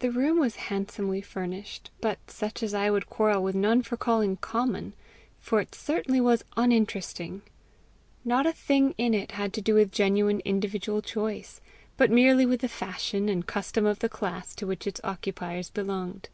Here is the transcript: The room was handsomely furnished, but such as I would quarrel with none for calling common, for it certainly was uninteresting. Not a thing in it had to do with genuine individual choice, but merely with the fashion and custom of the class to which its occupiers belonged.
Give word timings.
The 0.00 0.10
room 0.10 0.38
was 0.38 0.56
handsomely 0.68 1.22
furnished, 1.22 1.90
but 2.02 2.18
such 2.30 2.62
as 2.62 2.74
I 2.74 2.90
would 2.90 3.06
quarrel 3.08 3.42
with 3.42 3.54
none 3.54 3.82
for 3.82 3.96
calling 3.96 4.36
common, 4.36 4.92
for 5.40 5.62
it 5.62 5.74
certainly 5.74 6.20
was 6.20 6.44
uninteresting. 6.58 7.40
Not 8.22 8.44
a 8.44 8.52
thing 8.52 8.94
in 8.98 9.14
it 9.14 9.32
had 9.32 9.54
to 9.54 9.62
do 9.62 9.76
with 9.76 9.92
genuine 9.92 10.40
individual 10.44 11.00
choice, 11.00 11.62
but 11.96 12.10
merely 12.10 12.44
with 12.44 12.60
the 12.60 12.68
fashion 12.68 13.30
and 13.30 13.46
custom 13.46 13.86
of 13.86 14.00
the 14.00 14.10
class 14.10 14.54
to 14.56 14.66
which 14.66 14.86
its 14.86 15.00
occupiers 15.02 15.70
belonged. 15.70 16.28